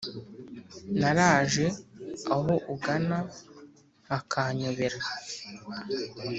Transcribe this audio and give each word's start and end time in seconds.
Naraje 0.99 1.65
aho 2.33 2.51
ugana 2.73 3.19
hakanyobera 4.09 4.99